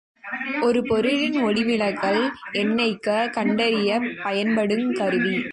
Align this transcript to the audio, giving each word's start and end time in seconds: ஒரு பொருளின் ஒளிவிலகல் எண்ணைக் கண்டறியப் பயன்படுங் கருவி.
ஒரு 0.61 0.83
பொருளின் 0.83 1.35
ஒளிவிலகல் 1.43 2.29
எண்ணைக் 2.51 3.29
கண்டறியப் 3.31 4.11
பயன்படுங் 4.23 4.93
கருவி. 4.93 5.43